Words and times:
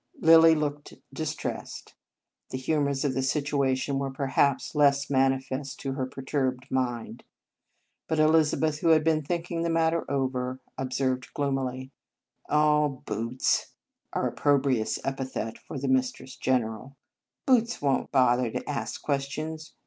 Lilly 0.19 0.55
looked 0.55 0.95
distressed. 1.13 1.93
The 2.49 2.57
hu 2.57 2.77
mours 2.81 3.05
of 3.05 3.13
the 3.13 3.21
situation 3.21 3.99
were, 3.99 4.09
perhaps, 4.09 4.73
less 4.73 5.11
manifest 5.11 5.79
to 5.81 5.91
her 5.91 6.07
perturbed 6.07 6.71
mind. 6.71 7.23
But 8.07 8.17
Elizabeth, 8.17 8.79
who 8.79 8.87
had 8.87 9.03
been 9.03 9.21
thinking 9.21 9.61
the 9.61 9.69
matter 9.69 10.03
over, 10.09 10.59
observed 10.75 11.31
gloomily: 11.35 11.91
"Oh, 12.49 13.03
Boots" 13.05 13.75
(our 14.13 14.25
opprobrious 14.29 14.97
epithet 15.05 15.59
for 15.59 15.77
the 15.77 15.87
Mistress 15.87 16.35
General) 16.35 16.97
"won 17.47 17.63
t 17.67 18.07
bother 18.11 18.49
to 18.49 18.67
ask 18.67 19.03
questions. 19.03 19.75